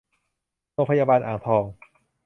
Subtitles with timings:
[0.73, 1.63] โรงพยาบาลอ่างทอง